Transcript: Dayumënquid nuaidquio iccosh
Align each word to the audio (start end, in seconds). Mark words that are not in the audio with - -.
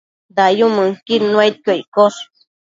Dayumënquid 0.37 1.21
nuaidquio 1.33 1.73
iccosh 1.81 2.19